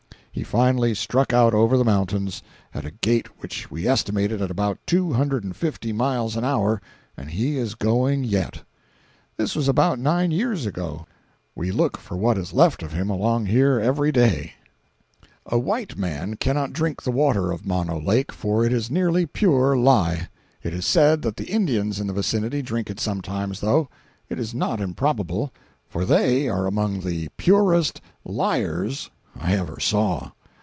[0.33, 2.41] He finally struck out over the mountains,
[2.73, 6.81] at a gait which we estimated at about two hundred and fifty miles an hour,
[7.17, 8.63] and he is going yet.
[9.35, 11.05] This was about nine years ago.
[11.53, 14.53] We look for what is left of him along here every day.
[15.19, 18.89] 266b.jpg (51K) A white man cannot drink the water of Mono Lake, for it is
[18.89, 20.29] nearly pure lye.
[20.63, 23.89] It is said that the Indians in the vicinity drink it sometimes, though.
[24.29, 25.51] It is not improbable,
[25.89, 30.31] for they are among the purest liars I ever saw.